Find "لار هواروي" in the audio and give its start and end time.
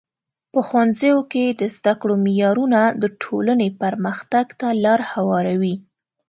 4.83-5.75